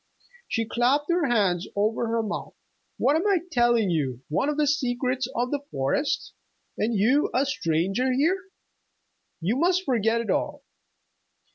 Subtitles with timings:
[0.47, 2.55] She clapped her hands over her mouth.
[2.97, 6.33] "What am I telling you, one of the secrets of the forest,
[6.75, 8.45] and you a stranger here?
[9.41, 10.63] You must forget it all.